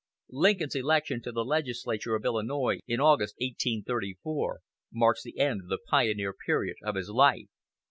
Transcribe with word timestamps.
Lincoln's 0.31 0.73
election 0.73 1.21
to 1.21 1.31
the 1.31 1.45
legislature 1.45 2.15
of 2.15 2.25
Illinois 2.25 2.79
in 2.87 2.99
August, 2.99 3.35
1834, 3.39 4.61
marks 4.91 5.21
the 5.21 5.37
end 5.37 5.61
of 5.61 5.67
the 5.67 5.77
pioneer 5.77 6.33
period 6.33 6.77
of 6.81 6.95
his 6.95 7.11
life. 7.11 7.45